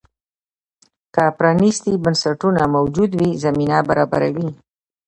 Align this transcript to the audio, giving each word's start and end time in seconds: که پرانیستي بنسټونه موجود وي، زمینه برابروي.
که 1.15 1.23
پرانیستي 1.37 1.93
بنسټونه 2.03 2.61
موجود 2.75 3.11
وي، 3.19 3.29
زمینه 3.43 3.77
برابروي. 3.89 4.49